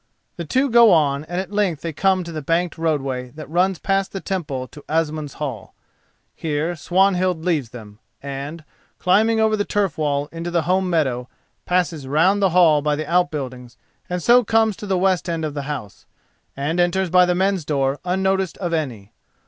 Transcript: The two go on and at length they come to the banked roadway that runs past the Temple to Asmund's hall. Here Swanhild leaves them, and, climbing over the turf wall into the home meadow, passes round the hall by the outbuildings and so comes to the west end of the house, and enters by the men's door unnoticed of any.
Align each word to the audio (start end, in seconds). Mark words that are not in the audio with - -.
The 0.35 0.45
two 0.45 0.71
go 0.71 0.91
on 0.91 1.25
and 1.25 1.39
at 1.39 1.51
length 1.53 1.81
they 1.81 1.93
come 1.93 2.23
to 2.23 2.31
the 2.31 2.41
banked 2.41 2.75
roadway 2.75 3.29
that 3.35 3.47
runs 3.47 3.77
past 3.77 4.11
the 4.13 4.19
Temple 4.19 4.67
to 4.69 4.83
Asmund's 4.89 5.33
hall. 5.35 5.75
Here 6.33 6.75
Swanhild 6.75 7.45
leaves 7.45 7.69
them, 7.69 7.99
and, 8.19 8.63
climbing 8.97 9.39
over 9.39 9.55
the 9.55 9.63
turf 9.63 9.99
wall 9.99 10.27
into 10.31 10.49
the 10.49 10.63
home 10.63 10.89
meadow, 10.89 11.29
passes 11.67 12.07
round 12.07 12.41
the 12.41 12.49
hall 12.49 12.81
by 12.81 12.95
the 12.95 13.05
outbuildings 13.07 13.77
and 14.09 14.23
so 14.23 14.43
comes 14.43 14.75
to 14.77 14.87
the 14.87 14.97
west 14.97 15.29
end 15.29 15.45
of 15.45 15.53
the 15.53 15.69
house, 15.69 16.07
and 16.57 16.79
enters 16.79 17.11
by 17.11 17.27
the 17.27 17.35
men's 17.35 17.63
door 17.63 17.99
unnoticed 18.03 18.57
of 18.57 18.73
any. 18.73 19.13